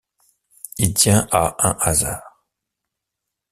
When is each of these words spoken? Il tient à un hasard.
Il 0.79 0.95
tient 0.95 1.27
à 1.29 1.53
un 1.59 1.77
hasard. 1.79 2.23